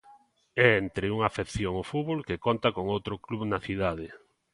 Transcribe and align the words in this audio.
E 0.63 0.65
entre 0.83 1.05
unha 1.15 1.29
afección 1.31 1.73
ao 1.75 1.87
fútbol 1.91 2.19
que 2.27 2.41
conta 2.45 2.73
con 2.75 2.85
outro 2.95 3.13
club 3.25 3.41
na 3.51 3.59
cidade. 3.67 4.07